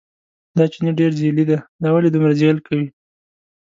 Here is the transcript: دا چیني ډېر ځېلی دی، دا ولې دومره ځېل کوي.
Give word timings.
دا 0.57 0.65
چیني 0.71 0.91
ډېر 0.99 1.11
ځېلی 1.19 1.43
دی، 1.49 1.57
دا 1.81 1.89
ولې 1.93 2.09
دومره 2.11 2.33
ځېل 2.39 2.57
کوي. 2.67 2.87